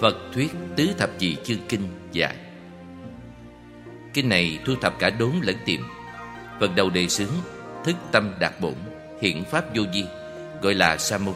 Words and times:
Phật 0.00 0.16
thuyết 0.34 0.52
tứ 0.76 0.88
thập 0.98 1.10
dị 1.18 1.36
chương 1.44 1.58
kinh 1.68 1.88
dài 2.12 2.36
Kinh 4.14 4.28
này 4.28 4.58
thu 4.64 4.74
thập 4.80 4.98
cả 4.98 5.10
đốn 5.10 5.32
lẫn 5.42 5.56
tiệm 5.64 5.80
Phần 6.60 6.74
đầu 6.74 6.90
đề 6.90 7.08
xướng, 7.08 7.32
Thức 7.84 7.96
tâm 8.12 8.34
đạt 8.40 8.52
bổn, 8.60 8.74
Hiện 9.20 9.44
pháp 9.44 9.64
vô 9.76 9.82
di 9.94 10.04
Gọi 10.62 10.74
là 10.74 10.96
sa 10.96 11.18
môn. 11.18 11.34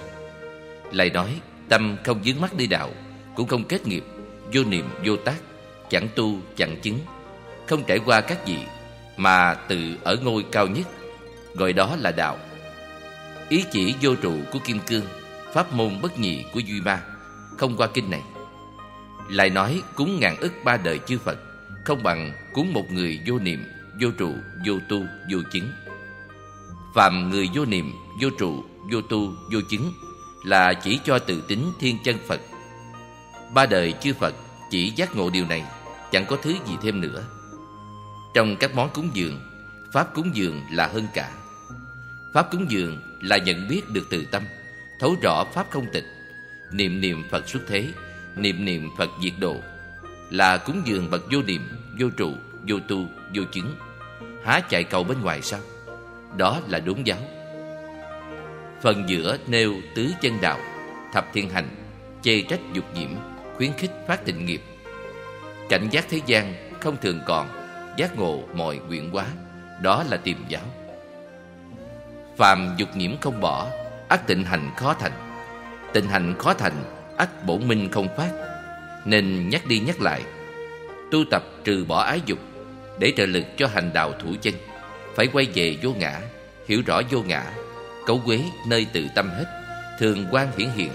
Lại 0.93 1.11
nói, 1.11 1.41
tâm 1.69 1.97
không 2.05 2.25
dướng 2.25 2.41
mắt 2.41 2.55
đi 2.57 2.67
đạo, 2.67 2.91
Cũng 3.37 3.49
không 3.49 3.65
kết 3.65 3.87
nghiệp, 3.87 4.05
Vô 4.53 4.65
niệm, 4.65 4.89
vô 5.07 5.17
tác. 5.17 5.37
Chẳng 5.91 6.09
tu 6.17 6.39
chẳng 6.57 6.77
chứng. 6.83 6.99
Không 7.67 7.85
trải 7.85 7.99
qua 7.99 8.21
các 8.21 8.47
gì 8.47 8.59
Mà 9.17 9.55
tự 9.55 9.97
ở 10.05 10.17
ngôi 10.17 10.45
cao 10.53 10.67
nhất 10.67 10.87
Gọi 11.55 11.73
đó 11.73 11.97
là 11.99 12.13
đạo. 12.13 12.39
Ý 13.49 13.65
chỉ 13.73 13.95
vô 14.03 14.15
trụ 14.15 14.35
của 14.53 14.59
Kim 14.59 14.81
Cương 14.81 15.05
Pháp 15.53 15.73
môn 15.73 16.01
bất 16.03 16.19
nhị 16.19 16.45
của 16.53 16.61
Duy 16.61 16.81
Ma 16.81 17.03
Không 17.59 17.77
qua 17.77 17.87
kinh 17.87 18.11
này. 18.11 18.23
Lại 19.29 19.51
nói 19.51 19.83
cúng 19.95 20.21
ngàn 20.21 20.37
ức 20.37 20.53
ba 20.65 20.77
đời 20.77 21.01
chư 21.07 21.19
Phật 21.19 21.39
Không 21.85 22.03
bằng 22.03 22.33
cúng 22.53 22.73
một 22.73 22.85
người 22.91 23.21
vô 23.27 23.39
niệm 23.39 23.65
Vô 24.01 24.09
trụ, 24.19 24.35
vô 24.67 24.75
tu, 24.89 25.07
vô 25.33 25.39
chứng. 25.53 25.73
Phạm 26.95 27.31
người 27.31 27.49
vô 27.55 27.65
niệm, 27.65 27.93
vô 28.23 28.29
trụ, 28.39 28.65
vô 28.93 29.01
tu, 29.01 29.33
vô 29.53 29.61
chứng 29.71 29.93
Là 30.45 30.75
chỉ 30.75 31.01
cho 31.05 31.19
tự 31.19 31.41
tính 31.41 31.73
thiên 31.81 31.99
chân 32.05 32.17
Phật. 32.27 32.41
Ba 33.55 33.67
đời 33.67 33.95
chư 34.01 34.15
Phật 34.15 34.35
chỉ 34.71 34.91
giác 34.91 35.17
ngộ 35.17 35.31
điều 35.31 35.47
này. 35.47 35.65
Chẳng 36.13 36.27
có 36.29 36.37
thứ 36.43 36.51
gì 36.51 36.77
thêm 36.83 37.01
nữa 37.01 37.25
Trong 38.35 38.57
các 38.57 38.75
món 38.75 38.91
cúng 38.91 39.11
dường 39.15 39.41
Pháp 39.93 40.15
cúng 40.15 40.31
dường 40.35 40.63
là 40.73 40.87
hơn 40.87 41.07
cả 41.15 41.31
Pháp 42.35 42.51
cúng 42.51 42.67
dường 42.69 42.99
là 43.21 43.37
nhận 43.37 43.69
biết 43.69 43.89
được 43.89 44.07
từ 44.11 44.25
tâm 44.25 44.43
Thấu 45.01 45.17
rõ 45.23 45.45
Pháp 45.55 45.67
không 45.71 45.87
tịch 45.93 46.05
Niệm 46.73 47.01
niệm 47.01 47.25
Phật 47.31 47.49
xuất 47.49 47.61
thế 47.69 47.89
niệm 48.37 48.65
niệm 48.65 48.91
Phật 48.97 49.11
diệt 49.23 49.33
độ 49.41 49.57
là 50.31 50.57
cúng 50.57 50.83
dường 50.85 51.11
bậc 51.11 51.25
vô 51.33 51.43
niệm, 51.43 51.69
vô 51.99 52.09
trụ, 52.17 52.33
vô 52.69 52.77
tu, 52.89 53.07
vô 53.35 53.43
chứng. 53.53 53.75
Há 54.45 54.61
chạy 54.69 54.85
cầu 54.85 55.05
bên 55.05 55.21
ngoài 55.21 55.43
sao? 55.43 55.61
Đó 56.37 56.61
là 56.69 56.79
đúng 56.79 57.07
giáo. 57.07 57.19
Phần 58.83 59.05
giữa 59.09 59.39
nêu 59.47 59.75
tứ 59.95 60.11
chân 60.21 60.41
đạo, 60.41 60.59
thập 61.13 61.27
thiên 61.33 61.51
hành, 61.51 61.69
chê 62.23 62.41
trách 62.41 62.61
dục 62.73 62.85
nhiễm, 62.95 63.11
khuyến 63.57 63.73
khích 63.73 63.91
phát 64.09 64.25
tịnh 64.25 64.47
nghiệp. 64.47 64.63
Cảnh 65.69 65.89
giác 65.91 66.07
thế 66.11 66.21
gian 66.27 66.55
không 66.81 66.97
thường 66.97 67.21
còn, 67.27 67.49
giác 67.97 68.19
ngộ 68.19 68.43
mọi 68.55 68.77
nguyện 68.77 69.11
quá, 69.13 69.27
đó 69.83 70.05
là 70.11 70.17
tìm 70.17 70.45
giáo. 70.49 70.63
Phàm 72.37 72.75
dục 72.77 72.97
nhiễm 72.97 73.21
không 73.21 73.41
bỏ, 73.41 73.67
ắt 74.09 74.27
tịnh 74.27 74.45
hành 74.45 74.71
khó 74.77 74.95
thành. 74.95 75.13
Tịnh 75.93 76.09
hành 76.09 76.35
khó 76.39 76.55
thành 76.55 76.85
ắt 77.17 77.45
bổn 77.45 77.69
minh 77.69 77.89
không 77.93 78.09
phát. 78.17 78.31
Nên 79.05 79.49
nhắc 79.49 79.67
đi 79.67 79.79
nhắc 79.79 80.01
lại 80.01 80.23
tu 81.11 81.25
tập 81.31 81.43
trừ 81.65 81.85
bỏ 81.89 82.03
ái 82.03 82.21
dục 82.27 82.39
để 82.99 83.13
trợ 83.17 83.27
lực 83.27 83.45
cho 83.57 83.67
hành 83.67 83.91
đạo 83.93 84.13
thủ 84.13 84.35
chân. 84.43 84.55
Phải 85.17 85.27
quay 85.27 85.47
về 85.55 85.77
vô 85.83 85.93
ngã 85.93 86.21
hiểu 86.69 86.83
rõ 86.87 87.01
vô 87.11 87.23
ngã 87.23 87.45
cấu 88.07 88.21
quế 88.27 88.41
nơi 88.67 88.87
tự 88.93 89.07
tâm 89.15 89.31
hết 89.31 89.45
thường 89.99 90.27
quan 90.31 90.49
hiển 90.57 90.69
hiện. 90.71 90.93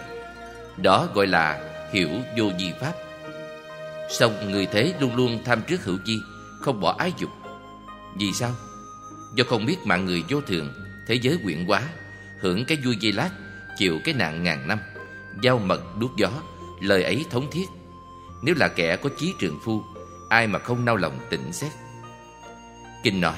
Đó 0.78 1.08
gọi 1.14 1.28
là 1.28 1.62
hiểu 1.92 2.10
vô 2.38 2.46
di 2.60 2.72
pháp 2.80 2.94
song 4.09 4.52
người 4.52 4.66
thế 4.66 4.94
luôn 5.00 5.16
luôn 5.16 5.40
tham 5.46 5.62
trước 5.68 5.84
hữu 5.84 5.98
di 6.06 6.22
không 6.62 6.80
bỏ 6.80 6.96
ái 7.00 7.14
dục. 7.18 7.30
Vì 8.16 8.34
sao? 8.34 8.52
Do 9.36 9.44
không 9.50 9.66
biết 9.66 9.78
mạng 9.86 10.06
người 10.06 10.23
vô 10.30 10.42
thường, 10.42 10.73
thế 11.08 11.16
giới 11.16 11.40
quyện 11.44 11.66
quá 11.68 11.82
hưởng 12.40 12.66
cái 12.66 12.78
vui 12.83 12.98
dây 13.00 13.11
lát, 13.11 13.30
chịu 13.77 14.00
cái 14.04 14.14
nạn 14.14 14.44
ngàn 14.44 14.67
năm. 14.67 14.80
Giao 15.42 15.58
mật 15.58 15.98
đuốc 16.00 16.11
gió, 16.17 16.30
Lời 16.82 17.04
ấy 17.04 17.26
thống 17.32 17.48
thiết. 17.52 17.66
Nếu 18.42 18.55
là 18.58 18.67
kẻ 18.67 18.95
có 18.95 19.10
chí 19.17 19.33
trường 19.39 19.60
phu, 19.64 19.83
Ai 20.30 20.48
mà 20.48 20.60
không 20.60 20.86
nao 20.86 20.95
lòng 20.95 21.20
tỉnh 21.30 21.54
xét? 21.54 21.72
Kinh 23.04 23.22
nói, 23.22 23.38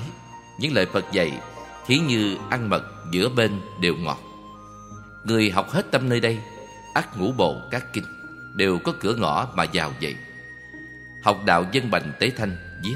Những 0.60 0.74
lời 0.74 0.86
Phật 0.86 1.06
dạy, 1.12 1.40
Thí 1.86 2.00
như 2.00 2.38
ăn 2.50 2.70
mật 2.70 2.84
giữa 3.12 3.30
bên 3.30 3.62
đều 3.80 3.96
ngọt. 3.96 4.20
Người 5.24 5.52
học 5.52 5.70
hết 5.70 5.92
tâm 5.92 6.10
nơi 6.10 6.20
đây 6.20 6.40
ắt 6.94 7.18
ngũ 7.18 7.32
bộ 7.32 7.58
các 7.72 7.94
kinh, 7.94 8.06
Đều 8.56 8.80
có 8.80 8.94
cửa 9.00 9.16
ngõ 9.16 9.48
mà 9.56 9.66
vào 9.74 9.94
vậy 10.02 10.16
Học 11.26 11.46
đạo 11.46 11.66
dân 11.72 11.92
bành 11.92 12.12
tế 12.20 12.32
thanh, 12.38 12.58
viết. 12.84 12.96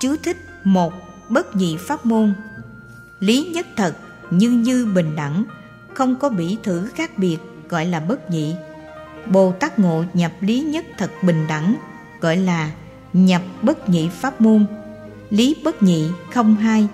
Chú 0.00 0.16
thích 0.22 0.36
một, 0.64 0.92
Bất 1.28 1.56
nhị 1.56 1.76
pháp 1.76 2.06
môn. 2.06 2.34
Lý 3.18 3.50
nhất 3.54 3.66
thật 3.76 3.96
như 4.30 4.50
như 4.50 4.86
bình 4.94 5.16
đẳng, 5.16 5.44
không 5.94 6.16
có 6.16 6.28
bỉ 6.28 6.56
thử 6.62 6.88
khác 6.94 7.18
biệt, 7.18 7.38
gọi 7.68 7.86
là 7.86 8.00
bất 8.00 8.30
nhị. 8.30 8.54
Bồ 9.26 9.52
tát 9.52 9.78
ngộ 9.78 10.04
nhập 10.14 10.32
lý 10.40 10.60
nhất 10.60 10.84
thật 10.98 11.10
bình 11.22 11.46
đẳng, 11.48 11.76
gọi 12.20 12.36
là 12.36 12.70
nhập 13.12 13.42
bất 13.62 13.88
nhị 13.88 14.08
pháp 14.08 14.40
môn. 14.40 14.66
Lý 15.30 15.56
bất 15.64 15.82
nhị 15.82 16.08
không 16.32 16.56
hai, 16.56 16.88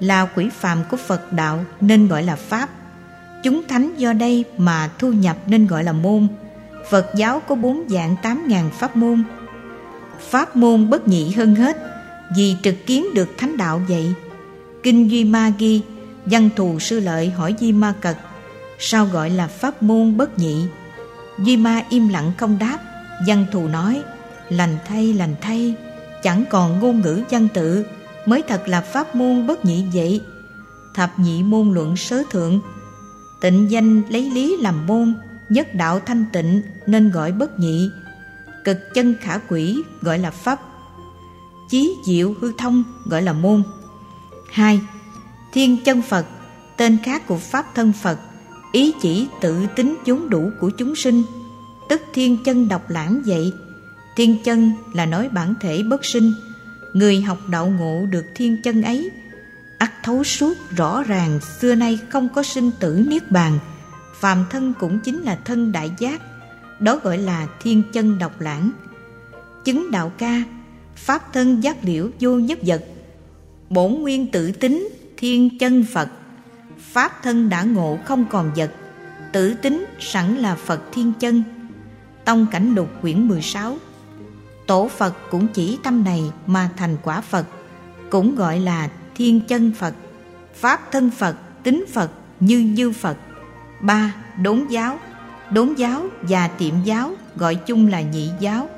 là 0.00 0.26
quỷ 0.26 0.48
phàm 0.48 0.84
của 0.90 0.96
phật 0.96 1.32
đạo 1.32 1.64
nên 1.80 2.08
gọi 2.08 2.22
là 2.22 2.36
pháp. 2.36 2.70
Chúng 3.42 3.62
thánh 3.68 3.94
do 3.96 4.12
đây 4.12 4.44
mà 4.58 4.90
thu 4.98 5.12
nhập 5.12 5.36
nên 5.46 5.66
gọi 5.66 5.84
là 5.84 5.92
môn 5.92 6.28
phật 6.90 7.06
giáo 7.14 7.40
có 7.40 7.54
bốn 7.54 7.88
dạng 7.88 8.16
tám 8.22 8.48
ngàn 8.48 8.70
pháp 8.78 8.96
môn. 8.96 9.24
Pháp 10.30 10.56
môn 10.56 10.90
bất 10.90 11.08
nhị 11.08 11.30
hơn 11.30 11.54
hết, 11.54 11.76
vì 12.36 12.56
trực 12.62 12.74
kiến 12.86 13.06
được 13.14 13.28
thánh 13.38 13.56
đạo 13.56 13.82
vậy. 13.88 14.14
Kinh 14.82 15.10
duy 15.10 15.24
ma 15.24 15.52
ghi, 15.58 15.80
văn 16.24 16.48
thù 16.56 16.78
sư 16.78 17.00
lợi 17.00 17.30
hỏi 17.30 17.54
di 17.60 17.72
ma 17.72 17.94
cật, 18.00 18.16
sao 18.78 19.06
gọi 19.06 19.30
là 19.30 19.46
pháp 19.46 19.82
môn 19.82 20.16
bất 20.16 20.38
nhị? 20.38 20.66
Duy 21.38 21.56
ma 21.56 21.82
im 21.88 22.08
lặng 22.08 22.32
không 22.38 22.58
đáp, 22.58 22.78
văn 23.26 23.46
thù 23.52 23.68
nói, 23.68 24.02
lành 24.48 24.76
thay 24.86 25.12
lành 25.12 25.34
thay, 25.40 25.74
chẳng 26.22 26.44
còn 26.50 26.80
ngôn 26.80 27.00
ngữ 27.00 27.22
văn 27.30 27.48
tự, 27.54 27.84
mới 28.26 28.42
thật 28.42 28.62
là 28.68 28.80
pháp 28.80 29.14
môn 29.14 29.46
bất 29.46 29.64
nhị 29.64 29.84
vậy. 29.94 30.20
Thập 30.94 31.18
nhị 31.18 31.42
môn 31.42 31.74
luận 31.74 31.96
sớ 31.96 32.22
thượng, 32.30 32.60
tịnh 33.40 33.70
danh 33.70 34.02
lấy 34.08 34.30
lý 34.30 34.56
làm 34.60 34.86
môn 34.86 35.14
nhất 35.48 35.74
đạo 35.74 36.00
thanh 36.00 36.24
tịnh 36.32 36.62
nên 36.86 37.10
gọi 37.10 37.32
bất 37.32 37.58
nhị. 37.58 37.90
Cực 38.64 38.78
chân 38.94 39.14
khả 39.20 39.38
quỷ 39.48 39.82
gọi 40.00 40.18
là 40.18 40.30
pháp. 40.30 40.60
Chí 41.70 41.94
diệu 42.06 42.34
hư 42.40 42.52
thông 42.58 42.84
gọi 43.04 43.22
là 43.22 43.32
môn. 43.32 43.62
Hai, 44.52 44.80
thiên 45.52 45.84
chân 45.84 46.02
phật, 46.02 46.26
tên 46.76 46.98
khác 47.04 47.26
của 47.26 47.36
pháp 47.36 47.74
thân 47.74 47.92
phật, 47.92 48.18
ý 48.72 48.92
chỉ 49.00 49.28
tự 49.40 49.66
tính 49.76 49.96
vốn 50.06 50.30
đủ 50.30 50.50
của 50.60 50.70
chúng 50.70 50.96
sinh. 50.96 51.22
Tức 51.88 52.02
thiên 52.14 52.44
chân 52.44 52.68
độc 52.68 52.90
lãng 52.90 53.22
vậy. 53.26 53.52
Thiên 54.16 54.42
chân 54.44 54.72
là 54.94 55.06
nói 55.06 55.28
bản 55.28 55.54
thể 55.60 55.82
bất 55.82 56.04
sinh. 56.04 56.32
Người 56.92 57.20
học 57.20 57.38
đạo 57.48 57.66
ngộ 57.66 58.06
được 58.06 58.24
thiên 58.34 58.62
chân 58.62 58.82
ấy. 58.82 59.10
Ắt 59.78 59.92
thấu 60.02 60.24
suốt 60.24 60.54
rõ 60.76 61.02
ràng 61.02 61.40
xưa 61.60 61.74
nay 61.74 61.98
không 62.08 62.28
có 62.28 62.42
sinh 62.42 62.70
tử 62.80 63.04
niết 63.08 63.30
bàn 63.30 63.58
phàm 64.20 64.44
thân 64.50 64.74
cũng 64.80 65.00
chính 65.04 65.22
là 65.22 65.38
thân 65.44 65.72
đại 65.72 65.90
giác 65.98 66.22
đó 66.80 67.00
gọi 67.02 67.18
là 67.18 67.46
thiên 67.60 67.82
chân 67.92 68.18
độc 68.18 68.40
lãng. 68.40 68.70
Chứng 69.64 69.90
đạo 69.90 70.12
ca 70.18 70.42
pháp 70.96 71.32
thân 71.32 71.60
giác 71.60 71.76
liễu 71.82 72.10
vô 72.20 72.30
nhất 72.30 72.58
vật. 72.62 72.84
Bổn 73.70 73.92
nguyên 73.92 74.30
tự 74.30 74.52
tính 74.52 74.88
thiên 75.16 75.58
chân 75.58 75.84
phật. 75.92 76.08
Pháp 76.80 77.22
thân 77.22 77.48
đã 77.48 77.62
ngộ 77.62 77.98
không 78.04 78.24
còn 78.30 78.50
vật 78.56 78.70
tự 79.36 79.54
tính 79.54 79.84
sẵn 80.00 80.36
là 80.36 80.54
Phật 80.54 80.80
thiên 80.92 81.12
chân. 81.20 81.42
Tông 82.24 82.46
cảnh 82.50 82.74
lục 82.74 82.88
quyển 83.02 83.28
16 83.28 83.76
Tổ 84.66 84.88
Phật 84.88 85.14
cũng 85.30 85.46
chỉ 85.54 85.78
tâm 85.82 86.04
này 86.04 86.22
mà 86.46 86.70
thành 86.76 86.96
quả 87.02 87.20
Phật 87.20 87.46
Cũng 88.10 88.36
gọi 88.36 88.60
là 88.60 88.90
thiên 89.14 89.40
chân 89.40 89.72
Phật. 89.78 89.94
Pháp 90.54 90.92
thân 90.92 91.10
Phật, 91.10 91.36
tính 91.62 91.84
Phật, 91.92 92.10
như 92.40 92.58
như 92.58 92.92
Phật 92.92 93.16
ba, 93.80 94.14
Đốn 94.42 94.66
giáo. 94.70 94.98
Đốn 95.50 95.74
giáo 95.74 96.06
và 96.22 96.48
tiệm 96.48 96.74
giáo 96.84 97.12
gọi 97.36 97.54
chung 97.54 97.88
là 97.88 98.00
nhị 98.00 98.30
giáo, 98.40 98.68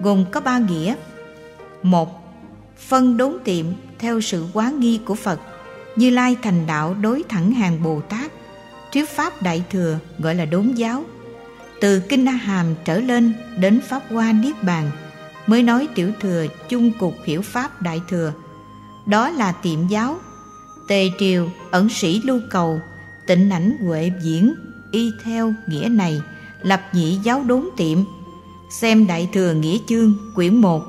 Gồm 0.00 0.24
có 0.32 0.40
ba 0.40 0.58
nghĩa. 0.58 0.94
Một, 1.82 2.24
Phân 2.88 3.16
đốn 3.16 3.36
tiệm 3.44 3.66
theo 3.98 4.20
sự 4.20 4.46
quá 4.52 4.70
nghi 4.70 5.00
của 5.04 5.14
Phật, 5.14 5.40
như 5.96 6.10
Lai 6.10 6.36
thành 6.42 6.66
đạo 6.66 6.94
đối 7.00 7.22
thẳng 7.28 7.52
hàng 7.52 7.82
Bồ 7.82 8.00
Tát, 8.00 8.32
Thuyết 8.92 9.08
Pháp 9.08 9.42
Đại 9.42 9.62
Thừa 9.70 9.98
gọi 10.18 10.34
là 10.34 10.44
đốn 10.44 10.72
giáo. 10.74 11.04
Từ 11.80 12.00
Kinh 12.00 12.28
A 12.28 12.32
Hàm 12.32 12.74
trở 12.84 13.00
lên 13.00 13.32
đến 13.58 13.80
Pháp 13.88 14.02
Hoa 14.10 14.32
Niết 14.32 14.62
Bàn, 14.62 14.90
Mới 15.48 15.62
nói 15.62 15.88
tiểu 15.94 16.12
thừa 16.20 16.46
chung 16.68 16.92
cục 16.98 17.14
hiểu 17.24 17.42
Pháp 17.42 17.82
Đại 17.82 18.00
Thừa. 18.08 18.32
Đó 19.06 19.30
là 19.30 19.52
tiệm 19.52 19.88
giáo. 19.88 20.16
Tề 20.88 21.10
Triều 21.18 21.48
ẩn 21.70 21.88
sĩ 21.88 22.22
lưu 22.24 22.40
cầu 22.50 22.80
Tịnh 23.28 23.50
ảnh 23.50 23.76
Huệ 23.80 24.10
diễn 24.22 24.54
Y 24.90 25.12
theo 25.24 25.54
nghĩa 25.66 25.88
này, 25.88 26.22
lập 26.62 26.82
nhị 26.92 27.18
giáo 27.22 27.44
đốn 27.46 27.68
tiệm, 27.76 27.98
Xem 28.70 29.06
Đại 29.06 29.28
Thừa 29.32 29.52
Nghĩa 29.52 29.78
Chương, 29.86 30.14
quyển 30.34 30.56
1 30.56 30.82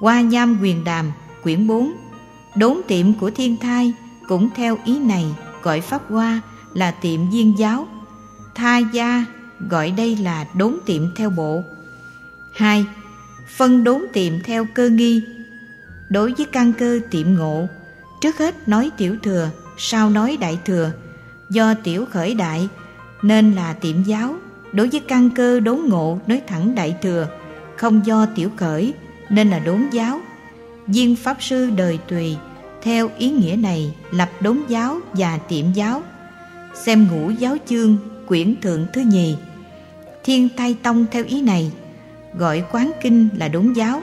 qua 0.00 0.20
Nham 0.20 0.58
Quyền 0.62 0.84
Đàm, 0.84 1.12
quyển 1.42 1.66
4 1.66 1.92
Đốn 2.56 2.80
tiệm 2.88 3.12
của 3.12 3.30
thiên 3.30 3.56
thai 3.56 3.92
cũng 4.28 4.48
theo 4.56 4.78
ý 4.84 4.98
này, 4.98 5.26
gọi 5.62 5.80
Pháp 5.80 6.10
Hoa 6.10 6.40
là 6.74 6.90
tiệm 6.90 7.30
viên 7.30 7.58
giáo. 7.58 7.86
Tha 8.54 8.78
gia 8.78 9.24
gọi 9.70 9.90
đây 9.90 10.16
là 10.16 10.46
đốn 10.54 10.78
tiệm 10.86 11.14
theo 11.16 11.30
bộ. 11.30 11.62
2. 12.52 12.84
Phân 13.56 13.84
đốn 13.84 14.02
tiệm 14.12 14.40
theo 14.40 14.66
cơ 14.74 14.88
nghi. 14.88 15.22
Đối 16.08 16.32
với 16.32 16.46
căn 16.46 16.72
cơ 16.72 17.00
tiệm 17.10 17.34
ngộ, 17.34 17.66
Trước 18.20 18.38
hết 18.38 18.68
nói 18.68 18.90
tiểu 18.96 19.16
thừa, 19.22 19.50
Sau 19.76 20.10
nói 20.10 20.36
đại 20.40 20.58
thừa 20.64 20.92
Do 21.52 21.74
tiểu 21.74 22.04
khởi 22.10 22.34
đại, 22.34 22.68
Nên 23.22 23.52
là 23.52 23.72
tiệm 23.72 24.02
giáo, 24.02 24.34
Đối 24.72 24.88
với 24.88 25.00
căn 25.00 25.30
cơ 25.30 25.60
đốn 25.60 25.80
ngộ 25.88 26.18
Nói 26.26 26.42
thẳng 26.46 26.74
đại 26.74 26.96
thừa, 27.02 27.28
Không 27.76 28.06
do 28.06 28.26
tiểu 28.34 28.50
khởi, 28.56 28.94
Nên 29.30 29.50
là 29.50 29.58
đốn 29.58 29.88
giáo. 29.92 30.20
Viên 30.86 31.16
Pháp 31.16 31.36
Sư 31.40 31.70
đời 31.76 31.98
tùy, 32.08 32.36
Theo 32.82 33.10
ý 33.18 33.30
nghĩa 33.30 33.56
này 33.56 33.94
Lập 34.10 34.30
đốn 34.40 34.58
giáo 34.68 35.00
và 35.12 35.38
tiệm 35.48 35.72
giáo. 35.72 36.02
Xem 36.74 37.08
ngũ 37.10 37.30
giáo 37.30 37.56
chương, 37.66 37.96
Quyển 38.26 38.60
thượng 38.60 38.86
thứ 38.92 39.00
nhì. 39.00 39.36
Thiên 40.24 40.48
Thai 40.56 40.76
Tông 40.82 41.06
theo 41.10 41.24
ý 41.24 41.42
này, 41.42 41.72
Gọi 42.34 42.64
quán 42.72 42.92
kinh 43.02 43.28
là 43.36 43.48
đốn 43.48 43.72
giáo. 43.72 44.02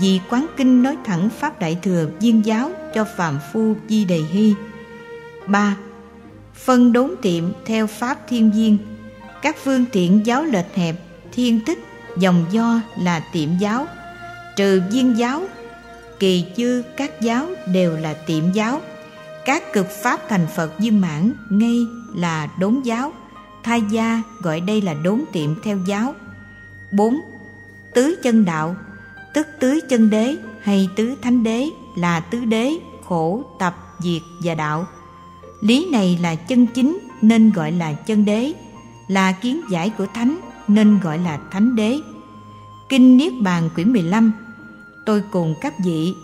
Vì 0.00 0.20
quán 0.30 0.46
kinh 0.56 0.82
nói 0.82 0.96
thẳng 1.04 1.28
Pháp 1.38 1.60
Đại 1.60 1.78
Thừa 1.82 2.08
viên 2.20 2.46
giáo 2.46 2.70
cho 2.94 3.04
Phạm 3.16 3.38
Phu 3.52 3.76
Di 3.88 4.04
Đề 4.04 4.18
Hy. 4.32 4.54
ba 5.46 5.76
Phân 6.64 6.92
đốn 6.92 7.14
tiệm 7.22 7.44
theo 7.64 7.86
Pháp 7.86 8.18
Thiên 8.28 8.50
Viên 8.50 8.78
Các 9.42 9.56
phương 9.64 9.84
tiện 9.92 10.26
giáo 10.26 10.44
lệch 10.44 10.74
hẹp, 10.74 10.96
thiên 11.32 11.60
tích, 11.66 11.78
dòng 12.18 12.44
do 12.50 12.80
là 12.98 13.20
tiệm 13.32 13.48
giáo. 13.60 13.86
Trừ 14.56 14.82
viên 14.90 15.18
giáo, 15.18 15.42
kỳ 16.18 16.44
chư 16.56 16.82
các 16.96 17.20
giáo 17.20 17.46
đều 17.72 17.96
là 17.96 18.14
tiệm 18.14 18.52
giáo. 18.52 18.80
Các 19.44 19.72
cực 19.72 19.86
Pháp 20.02 20.20
thành 20.28 20.46
Phật 20.56 20.78
viên 20.78 21.00
mãn 21.00 21.32
ngay 21.50 21.86
là 22.14 22.48
đốn 22.60 22.80
giáo. 22.84 23.12
Thai 23.62 23.82
gia 23.90 24.22
gọi 24.42 24.60
đây 24.60 24.80
là 24.80 24.94
đốn 24.94 25.24
tiệm 25.32 25.62
theo 25.62 25.78
giáo. 25.86 26.14
4. 26.92 27.20
Tứ 27.94 28.16
chân 28.22 28.44
đạo 28.44 28.76
tức 29.36 29.46
tứ 29.58 29.80
chân 29.88 30.10
đế 30.10 30.36
hay 30.62 30.88
tứ 30.96 31.14
thánh 31.22 31.44
đế 31.44 31.68
là 31.96 32.20
tứ 32.20 32.44
đế 32.44 32.72
khổ 33.04 33.42
tập 33.58 33.76
diệt 33.98 34.22
và 34.44 34.54
đạo 34.54 34.86
lý 35.66 35.88
này 35.92 36.18
là 36.22 36.34
chân 36.34 36.66
chính 36.66 36.98
nên 37.22 37.50
gọi 37.50 37.72
là 37.72 37.92
chân 37.92 38.24
đế, 38.24 38.52
là 39.08 39.32
kiến 39.32 39.60
giải 39.70 39.90
của 39.98 40.06
thánh 40.14 40.38
nên 40.68 41.00
gọi 41.00 41.18
là 41.18 41.38
thánh 41.50 41.76
đế. 41.76 41.98
Kinh 42.88 43.16
niết 43.16 43.32
bàn 43.42 43.70
quyển 43.74 43.92
15 43.92 44.32
tôi 45.06 45.22
cùng 45.30 45.54
các 45.60 45.74
vị, 45.84 46.14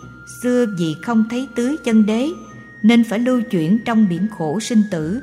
xưa 0.42 0.66
vì 0.78 0.96
không 1.02 1.24
thấy 1.30 1.48
tứ 1.54 1.76
chân 1.84 2.06
đế 2.06 2.28
nên 2.82 3.04
phải 3.04 3.18
lưu 3.18 3.40
chuyển 3.50 3.78
trong 3.84 4.08
biển 4.08 4.26
khổ 4.38 4.60
sinh 4.60 4.82
tử. 4.90 5.20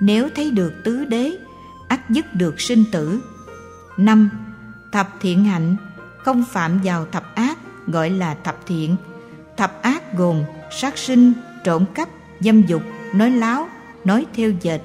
Nếu 0.00 0.28
thấy 0.36 0.50
được 0.50 0.72
tứ 0.84 1.04
đế, 1.04 1.32
ắt 1.88 2.10
dứt 2.10 2.34
được 2.34 2.60
sinh 2.60 2.84
tử. 2.92 3.20
Năm, 3.96 4.30
thập 4.92 5.08
thiện 5.20 5.44
hạnh, 5.44 5.76
không 6.18 6.44
phạm 6.50 6.80
vào 6.84 7.06
thập 7.12 7.34
ác, 7.34 7.58
gọi 7.86 8.10
là 8.10 8.36
thập 8.44 8.66
thiện. 8.66 8.96
Thập 9.56 9.82
ác 9.82 10.16
gồm 10.16 10.42
sát 10.80 10.98
sinh, 10.98 11.32
trộm 11.64 11.84
cắp, 11.94 12.08
dâm 12.40 12.62
dục 12.62 12.82
nói 13.12 13.30
láo, 13.30 13.68
nói 14.04 14.26
theo 14.34 14.50
dệt, 14.60 14.80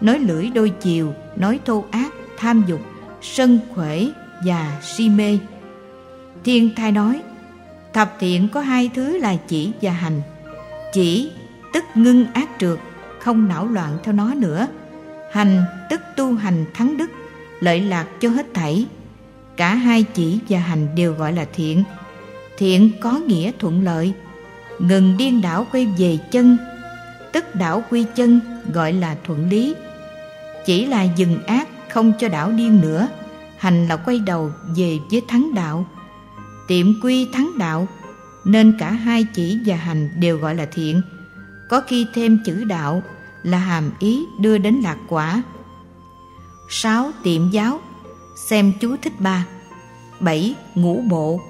nói 0.00 0.18
lưỡi 0.18 0.50
đôi 0.50 0.70
chiều, 0.70 1.14
nói 1.36 1.60
thô 1.64 1.84
ác, 1.90 2.12
tham 2.36 2.64
dục, 2.66 2.80
sân 3.22 3.58
khuể 3.74 4.10
và 4.44 4.80
si 4.82 5.08
mê. 5.08 5.38
Thiên 6.44 6.74
thai 6.76 6.92
nói, 6.92 7.22
thập 7.92 8.16
thiện 8.20 8.48
có 8.48 8.60
hai 8.60 8.90
thứ 8.94 9.18
là 9.18 9.36
chỉ 9.48 9.72
và 9.82 9.92
hành. 9.92 10.22
Chỉ 10.92 11.30
tức 11.72 11.84
ngưng 11.94 12.26
ác 12.32 12.48
trượt 12.58 12.78
không 13.20 13.48
não 13.48 13.66
loạn 13.66 13.98
theo 14.04 14.14
nó 14.14 14.34
nữa. 14.34 14.66
Hành 15.32 15.64
tức 15.90 16.00
tu 16.16 16.34
hành 16.34 16.64
thắng 16.74 16.96
đức, 16.96 17.10
lợi 17.60 17.80
lạc 17.80 18.06
cho 18.20 18.28
hết 18.28 18.46
thảy. 18.54 18.86
Cả 19.56 19.74
hai 19.74 20.04
chỉ 20.14 20.38
và 20.48 20.58
hành 20.58 20.94
đều 20.94 21.12
gọi 21.12 21.32
là 21.32 21.46
thiện. 21.54 21.84
Thiện 22.58 22.90
có 23.00 23.12
nghĩa 23.26 23.50
thuận 23.58 23.84
lợi, 23.84 24.12
ngừng 24.78 25.16
điên 25.16 25.40
đảo 25.42 25.66
quay 25.72 25.86
về 25.98 26.18
chân 26.30 26.56
tức 27.34 27.54
đảo 27.54 27.84
quy 27.90 28.06
chân, 28.14 28.40
gọi 28.72 28.92
là 28.92 29.16
thuận 29.24 29.48
lý. 29.48 29.74
Chỉ 30.66 30.86
là 30.86 31.02
dừng 31.02 31.44
ác, 31.46 31.68
không 31.88 32.12
cho 32.18 32.28
đảo 32.28 32.52
điên 32.52 32.80
nữa. 32.80 33.08
Hành 33.58 33.88
là 33.88 33.96
quay 33.96 34.18
đầu 34.18 34.50
về 34.76 34.98
với 35.10 35.22
thắng 35.28 35.54
đạo. 35.54 35.86
Tiệm 36.68 37.00
quy 37.02 37.28
thắng 37.32 37.50
đạo, 37.58 37.88
nên 38.44 38.76
cả 38.78 38.90
hai 38.90 39.26
chỉ 39.34 39.58
và 39.66 39.76
hành 39.76 40.10
đều 40.20 40.38
gọi 40.38 40.54
là 40.54 40.66
thiện. 40.66 41.02
Có 41.68 41.80
khi 41.80 42.06
thêm 42.14 42.38
chữ 42.44 42.64
đạo 42.64 43.02
là 43.42 43.58
hàm 43.58 43.90
ý 43.98 44.24
đưa 44.40 44.58
đến 44.58 44.74
lạc 44.74 44.98
quả. 45.08 45.42
Sáu 46.70 47.10
tiệm 47.22 47.50
giáo, 47.50 47.80
xem 48.48 48.72
chú 48.80 48.96
thích 49.02 49.20
ba. 49.20 49.46
Bảy, 50.20 50.54
ngũ 50.74 51.02
bộ. 51.08 51.40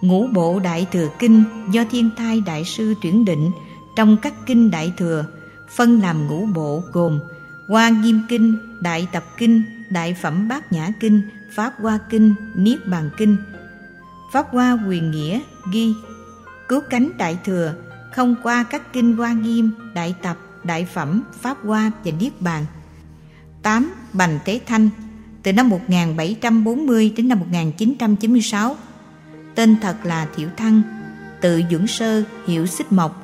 Ngũ 0.00 0.26
bộ 0.26 0.58
đại 0.58 0.86
thừa 0.92 1.08
kinh 1.18 1.44
do 1.70 1.84
thiên 1.90 2.10
thai 2.16 2.40
đại 2.40 2.64
sư 2.64 2.94
tuyển 3.02 3.24
định 3.24 3.50
trong 3.96 4.16
các 4.16 4.34
kinh 4.46 4.70
đại 4.70 4.92
thừa 4.96 5.24
phân 5.76 6.00
làm 6.00 6.26
ngũ 6.26 6.46
bộ 6.46 6.82
gồm 6.92 7.20
hoa 7.68 7.88
nghiêm 7.88 8.22
kinh 8.28 8.56
đại 8.80 9.08
tập 9.12 9.24
kinh 9.38 9.62
đại 9.90 10.16
phẩm 10.22 10.48
bát 10.48 10.72
nhã 10.72 10.88
kinh 11.00 11.22
pháp 11.56 11.72
hoa 11.78 11.98
kinh 12.10 12.34
niết 12.54 12.86
bàn 12.88 13.10
kinh 13.16 13.36
pháp 14.32 14.46
hoa 14.50 14.78
quyền 14.88 15.10
nghĩa 15.10 15.40
ghi 15.72 15.94
cứu 16.68 16.80
cánh 16.90 17.10
đại 17.18 17.38
thừa 17.44 17.74
không 18.12 18.34
qua 18.42 18.62
các 18.62 18.92
kinh 18.92 19.16
hoa 19.16 19.32
nghiêm 19.32 19.70
đại 19.94 20.14
tập 20.22 20.36
đại 20.64 20.84
phẩm 20.84 21.22
pháp 21.40 21.56
hoa 21.64 21.90
và 22.04 22.12
niết 22.20 22.40
bàn 22.40 22.66
8. 23.62 23.92
Bành 24.12 24.38
Tế 24.44 24.60
Thanh 24.66 24.90
từ 25.42 25.52
năm 25.52 25.68
1740 25.68 27.12
đến 27.16 27.28
năm 27.28 27.40
1996. 27.40 28.76
Tên 29.54 29.76
thật 29.82 29.96
là 30.04 30.26
Thiệu 30.36 30.48
Thăng, 30.56 30.82
tự 31.40 31.62
dưỡng 31.70 31.86
sơ, 31.86 32.22
hiệu 32.46 32.66
xích 32.66 32.92
mộc. 32.92 33.21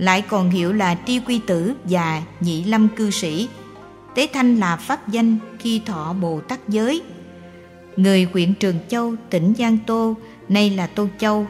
Lại 0.00 0.22
còn 0.22 0.50
hiệu 0.50 0.72
là 0.72 0.98
Tri 1.06 1.20
Quy 1.20 1.40
Tử 1.46 1.74
và 1.84 2.22
Nhị 2.40 2.64
Lâm 2.64 2.88
Cư 2.88 3.10
Sĩ. 3.10 3.48
Tế 4.14 4.28
Thanh 4.32 4.56
là 4.56 4.76
pháp 4.76 5.08
danh 5.08 5.38
khi 5.58 5.82
thọ 5.86 6.12
Bồ 6.12 6.40
Tát 6.40 6.68
giới. 6.68 7.02
Người 7.96 8.28
huyện 8.32 8.54
Trường 8.54 8.78
Châu, 8.88 9.14
tỉnh 9.30 9.54
Giang 9.58 9.78
Tô, 9.86 10.14
nay 10.48 10.70
là 10.70 10.86
Tô 10.86 11.06
Châu. 11.18 11.46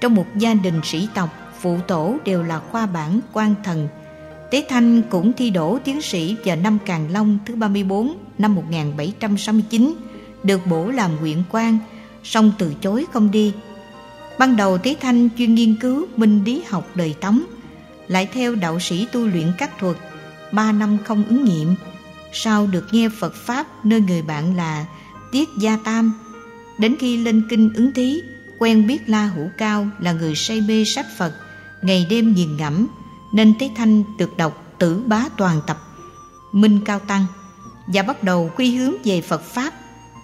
Trong 0.00 0.14
một 0.14 0.26
gia 0.36 0.54
đình 0.54 0.80
sĩ 0.84 1.08
tộc, 1.14 1.28
phụ 1.60 1.78
tổ 1.88 2.16
đều 2.24 2.42
là 2.42 2.58
khoa 2.58 2.86
bản 2.86 3.20
quan 3.32 3.54
thần, 3.64 3.88
Tế 4.50 4.64
Thanh 4.68 5.02
cũng 5.02 5.32
thi 5.32 5.50
đỗ 5.50 5.78
tiến 5.84 6.02
sĩ 6.02 6.36
vào 6.44 6.56
năm 6.56 6.78
Càn 6.86 7.08
Long 7.08 7.38
thứ 7.46 7.54
34 7.54 8.14
năm 8.38 8.54
1769, 8.54 9.94
được 10.42 10.66
bổ 10.66 10.90
làm 10.90 11.16
huyện 11.16 11.42
quan, 11.50 11.78
song 12.24 12.52
từ 12.58 12.74
chối 12.80 13.06
không 13.12 13.30
đi. 13.30 13.52
Ban 14.38 14.56
đầu 14.56 14.78
Tế 14.78 14.96
Thanh 15.00 15.28
chuyên 15.38 15.54
nghiên 15.54 15.76
cứu 15.80 16.06
minh 16.16 16.44
lý 16.44 16.62
học 16.68 16.88
đời 16.94 17.14
Tống, 17.20 17.42
lại 18.08 18.28
theo 18.32 18.54
đạo 18.54 18.80
sĩ 18.80 19.06
tu 19.12 19.26
luyện 19.26 19.52
các 19.58 19.78
thuật, 19.78 19.96
ba 20.52 20.72
năm 20.72 20.98
không 21.04 21.24
ứng 21.28 21.44
nghiệm. 21.44 21.74
Sau 22.32 22.66
được 22.66 22.86
nghe 22.92 23.08
Phật 23.08 23.34
Pháp 23.34 23.84
nơi 23.84 24.00
người 24.00 24.22
bạn 24.22 24.56
là 24.56 24.86
Tiết 25.32 25.48
Gia 25.58 25.76
Tam, 25.76 26.12
đến 26.78 26.96
khi 27.00 27.16
lên 27.16 27.46
kinh 27.50 27.72
ứng 27.74 27.92
thí, 27.92 28.22
quen 28.58 28.86
biết 28.86 29.08
La 29.08 29.26
Hữu 29.26 29.48
Cao 29.58 29.88
là 29.98 30.12
người 30.12 30.34
say 30.34 30.60
mê 30.60 30.84
sách 30.84 31.06
Phật, 31.18 31.32
ngày 31.82 32.06
đêm 32.10 32.34
nghiền 32.34 32.56
ngẫm, 32.56 32.86
nên 33.32 33.54
Tế 33.58 33.70
Thanh 33.76 34.04
được 34.18 34.36
đọc 34.36 34.74
Tử 34.78 35.02
Bá 35.06 35.24
Toàn 35.36 35.60
Tập 35.66 35.78
Minh 36.52 36.80
Cao 36.84 36.98
Tăng 36.98 37.26
và 37.86 38.02
bắt 38.02 38.22
đầu 38.22 38.50
quy 38.56 38.76
hướng 38.76 38.94
về 39.04 39.20
Phật 39.20 39.42
Pháp, 39.42 39.74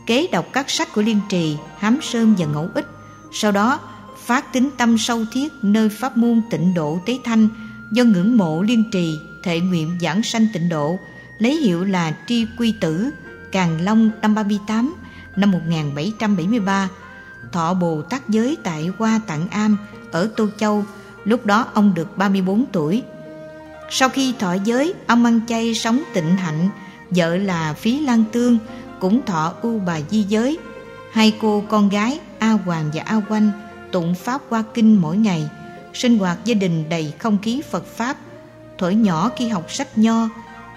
kế 0.07 0.27
đọc 0.33 0.47
các 0.53 0.71
sách 0.71 0.93
của 0.95 1.03
Liên 1.03 1.21
Trì, 1.29 1.57
Hám 1.79 1.99
Sơn 2.03 2.35
và 2.39 2.47
Ngẫu 2.47 2.69
Ích. 2.75 2.87
Sau 3.33 3.53
đó, 3.53 3.81
phát 4.27 4.53
tính 4.53 4.71
tâm 4.77 4.99
sâu 4.99 5.25
thiết 5.33 5.53
nơi 5.63 5.89
pháp 5.89 6.17
môn 6.17 6.43
tịnh 6.51 6.75
độ 6.75 6.99
Tế 7.07 7.19
Thanh 7.25 7.49
do 7.90 8.04
ngưỡng 8.04 8.37
mộ 8.37 8.62
Liên 8.62 8.85
Trì, 8.92 9.20
thệ 9.42 9.61
nguyện 9.61 9.99
giảng 10.00 10.23
sanh 10.23 10.47
tịnh 10.52 10.68
độ, 10.68 10.99
lấy 11.38 11.56
hiệu 11.56 11.85
là 11.85 12.16
Tri 12.26 12.47
Quy 12.59 12.75
Tử, 12.80 13.11
Càn 13.52 13.78
Long 13.85 14.11
năm 14.23 14.35
38, 14.35 14.94
năm 15.37 15.50
1773, 15.50 16.88
thọ 17.52 17.75
Bồ 17.75 18.02
Tát 18.02 18.28
giới 18.28 18.56
tại 18.62 18.90
Hoa 18.99 19.20
Tạng 19.26 19.49
Am 19.49 19.76
ở 20.12 20.30
Tô 20.37 20.49
Châu, 20.59 20.85
Lúc 21.25 21.47
đó 21.47 21.66
ông 21.75 21.94
được 21.94 22.18
34 22.18 22.64
tuổi. 22.73 23.02
Sau 23.90 24.09
khi 24.09 24.35
thọ 24.38 24.54
giới, 24.64 24.94
ông 25.06 25.25
ăn 25.25 25.40
chay 25.49 25.75
sống 25.75 26.02
tịnh 26.14 26.37
hạnh, 26.37 26.68
vợ 27.11 27.37
là 27.37 27.75
Phí 27.75 28.00
Lan 28.00 28.25
Tương 28.32 28.59
cũng 29.00 29.26
thọ 29.26 29.52
u 29.62 29.78
bà 29.78 30.00
di 30.11 30.23
giới. 30.23 30.59
Hai 31.12 31.37
cô 31.40 31.64
con 31.68 31.88
gái 31.88 32.20
A 32.38 32.50
Hoàng 32.50 32.90
và 32.94 33.02
A 33.06 33.20
Quanh 33.28 33.50
tụng 33.92 34.14
Pháp 34.14 34.40
qua 34.49 34.64
kinh 34.75 35.00
mỗi 35.00 35.16
ngày, 35.16 35.50
sinh 35.94 36.18
hoạt 36.18 36.38
gia 36.44 36.54
đình 36.54 36.88
đầy 36.88 37.12
không 37.18 37.38
khí 37.42 37.62
Phật 37.70 37.87
Pháp. 37.87 38.16
Thổi 38.78 38.94
nhỏ 38.94 39.30
khi 39.37 39.49
học 39.49 39.73
sách 39.73 39.99
nho, 39.99 40.28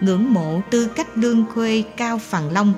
ngưỡng 0.02 0.34
mộ 0.34 0.62
tư 0.70 0.88
cách 0.96 1.18
đương 1.18 1.46
khuê 1.54 1.84
cao 1.98 2.18
phàn 2.18 2.50
long. 2.50 2.74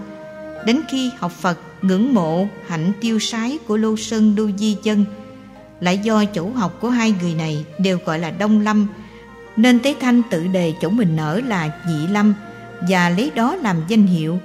Đến 0.65 0.81
khi 0.89 1.11
học 1.17 1.31
Phật 1.31 1.59
ngưỡng 1.81 2.13
mộ 2.13 2.47
hạnh 2.67 2.91
tiêu 3.01 3.19
sái 3.19 3.57
của 3.67 3.77
Lô 3.77 3.95
Sơn 3.97 4.35
Đô 4.35 4.49
Di 4.57 4.77
Chân 4.83 5.05
lại 5.79 5.97
do 5.97 6.25
chỗ 6.25 6.49
học 6.49 6.77
của 6.81 6.89
hai 6.89 7.13
người 7.21 7.33
này 7.33 7.65
đều 7.79 7.99
gọi 8.05 8.19
là 8.19 8.31
Đông 8.31 8.59
Lâm 8.59 8.87
nên 9.55 9.79
Tế 9.79 9.95
Thanh 9.99 10.21
tự 10.29 10.47
đề 10.47 10.73
chỗ 10.81 10.89
mình 10.89 11.17
ở 11.17 11.41
là 11.47 11.69
Nhị 11.87 12.07
Lâm 12.07 12.33
và 12.89 13.09
lấy 13.09 13.31
đó 13.35 13.55
làm 13.55 13.77
danh 13.87 14.07
hiệu. 14.07 14.39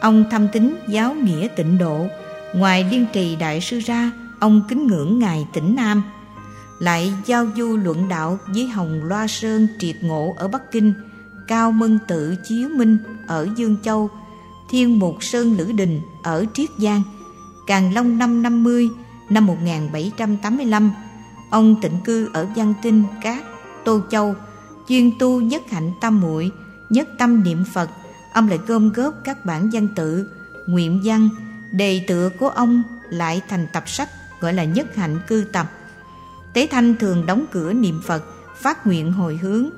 Ông 0.00 0.24
thăm 0.30 0.48
tính 0.48 0.74
giáo 0.88 1.14
nghĩa 1.14 1.48
tịnh 1.56 1.78
độ, 1.78 2.06
ngoài 2.54 2.86
liên 2.90 3.06
trì 3.12 3.36
đại 3.36 3.60
sư 3.60 3.78
ra, 3.78 4.10
ông 4.40 4.62
kính 4.68 4.86
ngưỡng 4.86 5.18
ngài 5.18 5.46
tỉnh 5.52 5.74
Nam. 5.76 6.02
Lại 6.78 7.14
giao 7.26 7.46
du 7.56 7.76
luận 7.76 8.08
đạo 8.08 8.38
với 8.46 8.66
Hồng 8.66 9.04
Loa 9.04 9.26
Sơn 9.26 9.68
Triệt 9.78 9.96
Ngộ 10.02 10.34
ở 10.38 10.48
Bắc 10.48 10.72
Kinh, 10.72 10.92
Cao 11.48 11.72
Mân 11.72 11.98
Tự 12.08 12.36
Chiếu 12.48 12.68
Minh 12.68 12.98
ở 13.26 13.48
Dương 13.56 13.76
Châu, 13.82 14.10
Thiên 14.70 14.98
Mục 14.98 15.24
Sơn 15.24 15.56
Lữ 15.56 15.72
Đình 15.72 16.00
ở 16.22 16.44
Triết 16.54 16.70
Giang. 16.78 17.02
Càng 17.66 17.94
Long 17.94 18.18
năm 18.18 18.42
50 18.42 18.90
năm 19.28 19.46
1785, 19.46 20.92
ông 21.50 21.80
tịnh 21.82 22.00
cư 22.04 22.28
ở 22.32 22.46
Văn 22.56 22.74
Tinh, 22.82 23.04
Cát, 23.22 23.44
Tô 23.84 24.00
Châu, 24.10 24.34
chuyên 24.88 25.10
tu 25.18 25.40
nhất 25.40 25.62
hạnh 25.70 25.92
tam 26.00 26.20
muội, 26.20 26.50
nhất 26.90 27.08
tâm 27.18 27.42
niệm 27.44 27.64
Phật. 27.72 27.90
Ông 28.32 28.48
lại 28.48 28.58
gom 28.66 28.92
góp 28.92 29.14
các 29.24 29.44
bản 29.44 29.70
văn 29.72 29.88
tự, 29.96 30.28
nguyện 30.66 31.00
văn, 31.04 31.28
đề 31.72 32.04
tựa 32.08 32.30
của 32.38 32.48
ông 32.48 32.82
lại 33.10 33.40
thành 33.48 33.66
tập 33.72 33.88
sách 33.88 34.08
gọi 34.40 34.52
là 34.52 34.64
nhất 34.64 34.96
hạnh 34.96 35.20
cư 35.28 35.44
tập. 35.52 35.70
Tế 36.52 36.66
Thanh 36.70 36.96
thường 36.96 37.26
đóng 37.26 37.44
cửa 37.50 37.72
niệm 37.72 38.00
Phật, 38.04 38.24
phát 38.56 38.86
nguyện 38.86 39.12
hồi 39.12 39.36
hướng. 39.36 39.70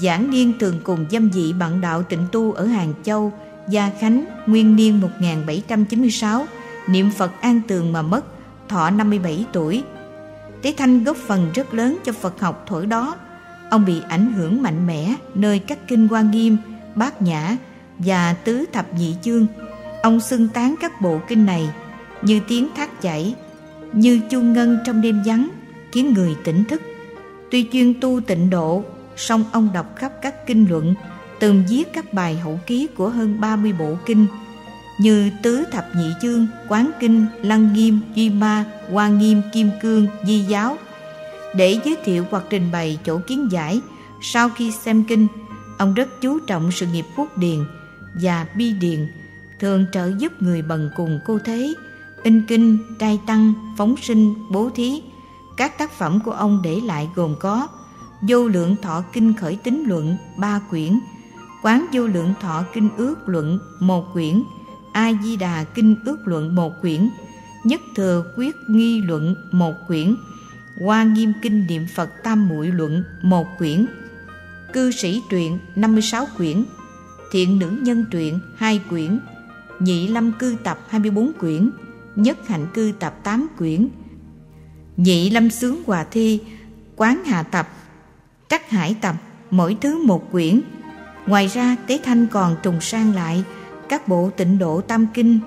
Giảng 0.00 0.30
niên 0.30 0.52
thường 0.58 0.80
cùng 0.84 1.06
dâm 1.10 1.32
dị 1.32 1.52
bạn 1.52 1.80
đạo 1.80 2.02
tịnh 2.02 2.26
tu 2.32 2.52
ở 2.52 2.66
Hàng 2.66 2.94
Châu, 3.02 3.32
Gia 3.68 3.90
Khánh, 4.00 4.24
nguyên 4.46 4.76
niên 4.76 5.00
1796, 5.00 6.46
niệm 6.88 7.10
Phật 7.10 7.40
an 7.40 7.60
tường 7.68 7.92
mà 7.92 8.02
mất, 8.02 8.24
thọ 8.68 8.90
57 8.90 9.46
tuổi. 9.52 9.84
Tế 10.62 10.74
Thanh 10.76 11.04
góp 11.04 11.16
phần 11.16 11.50
rất 11.54 11.74
lớn 11.74 11.98
cho 12.04 12.12
Phật 12.12 12.40
học 12.40 12.64
thổi 12.66 12.86
đó. 12.86 13.16
Ông 13.70 13.84
bị 13.84 14.02
ảnh 14.08 14.32
hưởng 14.32 14.62
mạnh 14.62 14.86
mẽ 14.86 15.14
nơi 15.34 15.58
các 15.58 15.78
kinh 15.88 16.08
quan 16.10 16.30
nghiêm, 16.30 16.56
bát 16.94 17.22
nhã 17.22 17.56
và 17.98 18.32
tứ 18.32 18.64
thập 18.72 18.94
nhị 18.94 19.16
chương. 19.22 19.46
Ông 20.02 20.20
xưng 20.20 20.48
tán 20.48 20.74
các 20.80 21.00
bộ 21.00 21.20
kinh 21.28 21.46
này 21.46 21.70
như 22.22 22.40
tiếng 22.48 22.68
thác 22.76 23.00
chảy, 23.02 23.34
như 23.92 24.20
chuông 24.30 24.52
ngân 24.52 24.78
trong 24.84 25.00
đêm 25.00 25.22
vắng, 25.26 25.48
khiến 25.92 26.14
người 26.14 26.36
tỉnh 26.44 26.64
thức. 26.64 26.82
Tuy 27.50 27.68
chuyên 27.72 28.00
tu 28.00 28.20
tịnh 28.20 28.50
độ, 28.50 28.84
song 29.16 29.44
ông 29.52 29.68
đọc 29.74 29.96
khắp 29.96 30.12
các 30.22 30.46
kinh 30.46 30.66
luận, 30.70 30.94
từng 31.38 31.64
viết 31.68 31.92
các 31.92 32.14
bài 32.14 32.36
hậu 32.36 32.60
ký 32.66 32.88
của 32.96 33.08
hơn 33.08 33.40
30 33.40 33.72
bộ 33.72 33.96
kinh 34.06 34.26
như 34.98 35.30
Tứ 35.42 35.64
Thập 35.72 35.86
Nhị 35.96 36.10
Chương, 36.22 36.46
Quán 36.68 36.90
Kinh, 37.00 37.26
Lăng 37.42 37.72
Nghiêm, 37.72 38.00
Duy 38.14 38.30
Ma, 38.30 38.64
Hoa 38.90 39.08
Nghiêm, 39.08 39.42
Kim 39.52 39.70
Cương, 39.82 40.06
Di 40.26 40.38
Giáo 40.38 40.78
để 41.54 41.78
giới 41.84 41.96
thiệu 42.04 42.24
hoặc 42.30 42.44
trình 42.50 42.72
bày 42.72 42.98
chỗ 43.04 43.20
kiến 43.26 43.48
giải. 43.52 43.80
Sau 44.22 44.48
khi 44.48 44.72
xem 44.72 45.04
kinh, 45.04 45.26
ông 45.78 45.94
rất 45.94 46.20
chú 46.20 46.38
trọng 46.38 46.72
sự 46.72 46.86
nghiệp 46.86 47.04
phúc 47.16 47.38
điền 47.38 47.58
và 48.14 48.46
bi 48.56 48.72
điền, 48.72 49.06
thường 49.60 49.86
trợ 49.92 50.10
giúp 50.18 50.42
người 50.42 50.62
bần 50.62 50.90
cùng 50.96 51.20
cô 51.26 51.38
thế, 51.44 51.74
in 52.22 52.46
kinh, 52.46 52.78
trai 52.98 53.20
tăng, 53.26 53.52
phóng 53.76 53.94
sinh, 54.02 54.34
bố 54.50 54.70
thí. 54.74 55.02
Các 55.56 55.78
tác 55.78 55.92
phẩm 55.92 56.20
của 56.24 56.32
ông 56.32 56.60
để 56.64 56.80
lại 56.80 57.08
gồm 57.14 57.34
có 57.40 57.68
Vô 58.28 58.48
lượng 58.48 58.76
thọ 58.82 59.04
kinh 59.12 59.34
khởi 59.34 59.56
tính 59.56 59.84
luận 59.86 60.16
ba 60.36 60.60
quyển, 60.70 60.98
Quán 61.62 61.86
vô 61.92 62.06
lượng 62.06 62.34
thọ 62.40 62.64
kinh 62.74 62.88
ước 62.96 63.28
luận 63.28 63.58
một 63.80 64.12
quyển, 64.12 64.42
A 64.92 65.12
Di 65.22 65.36
Đà 65.36 65.64
kinh 65.64 65.96
ước 66.04 66.18
luận 66.24 66.54
một 66.54 66.80
quyển, 66.80 67.08
Nhất 67.64 67.80
thừa 67.94 68.24
quyết 68.36 68.56
nghi 68.68 69.00
luận 69.00 69.34
một 69.52 69.74
quyển, 69.86 70.14
Hoa 70.80 71.02
Nghiêm 71.04 71.32
kinh 71.42 71.66
niệm 71.66 71.86
Phật 71.94 72.10
Tam 72.22 72.48
Muội 72.48 72.66
luận 72.66 73.04
một 73.22 73.46
quyển, 73.58 73.86
Cư 74.72 74.90
sĩ 74.90 75.22
truyện 75.30 75.58
56 75.76 76.26
quyển, 76.36 76.64
Thiện 77.32 77.58
nữ 77.58 77.70
nhân 77.82 78.04
truyện 78.10 78.38
2 78.56 78.80
quyển, 78.90 79.18
Nhị 79.80 80.08
lâm 80.08 80.32
cư 80.32 80.56
tập 80.64 80.78
24 80.88 81.32
quyển, 81.32 81.70
Nhất 82.16 82.48
hạnh 82.48 82.66
cư 82.74 82.92
tập 82.98 83.14
8 83.22 83.48
quyển, 83.58 83.88
Nhị 84.96 85.30
lâm 85.30 85.50
sướng 85.50 85.82
hòa 85.86 86.04
thi, 86.10 86.40
Quán 86.96 87.24
hạ 87.24 87.42
tập, 87.42 87.68
Trắc 88.48 88.70
hải 88.70 88.96
tập, 89.00 89.16
mỗi 89.50 89.76
thứ 89.80 90.06
một 90.06 90.32
quyển. 90.32 90.60
Ngoài 91.26 91.46
ra 91.46 91.76
Tế 91.86 92.00
Thanh 92.04 92.26
còn 92.26 92.56
trùng 92.62 92.80
sang 92.80 93.14
lại 93.14 93.44
các 93.88 94.08
bộ 94.08 94.30
tịnh 94.36 94.58
độ 94.58 94.80
tam 94.80 95.06
kinh, 95.14 95.38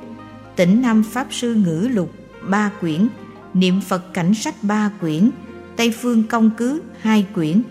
tỉnh 0.55 0.81
Nam 0.81 1.03
Pháp 1.03 1.27
Sư 1.31 1.55
Ngữ 1.55 1.87
Lục 1.91 2.11
ba 2.49 2.71
quyển, 2.79 3.07
Niệm 3.53 3.81
Phật 3.81 4.13
Cảnh 4.13 4.33
Sách 4.33 4.55
ba 4.61 4.91
quyển, 4.99 5.29
Tây 5.75 5.93
Phương 6.01 6.23
Công 6.23 6.49
Cứ 6.57 6.81
hai 7.01 7.27
quyển, 7.33 7.61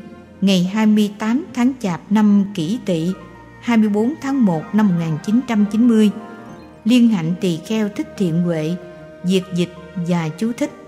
ngày 0.40 0.70
28 0.72 1.44
tháng 1.54 1.72
Chạp 1.80 2.12
năm 2.12 2.44
Kỷ 2.54 2.78
Tỵ, 2.84 3.12
24 3.60 4.14
tháng 4.22 4.44
1 4.44 4.62
năm 4.72 4.88
1990. 4.88 6.10
Liên 6.84 7.08
hạnh 7.08 7.34
tỳ 7.40 7.56
kheo 7.56 7.88
thích 7.88 8.08
thiện 8.16 8.42
huệ, 8.42 8.74
diệt 9.24 9.42
dịch 9.54 9.70
và 9.94 10.28
chú 10.28 10.52
thích. 10.56 10.83